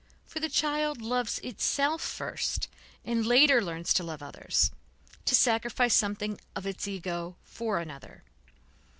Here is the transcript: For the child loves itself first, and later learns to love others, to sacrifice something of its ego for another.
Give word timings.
For 0.25 0.39
the 0.39 0.49
child 0.49 0.99
loves 0.99 1.37
itself 1.43 2.01
first, 2.01 2.67
and 3.05 3.23
later 3.23 3.61
learns 3.61 3.93
to 3.93 4.03
love 4.03 4.23
others, 4.23 4.71
to 5.25 5.35
sacrifice 5.35 5.93
something 5.93 6.41
of 6.55 6.65
its 6.65 6.87
ego 6.87 7.35
for 7.43 7.77
another. 7.77 8.23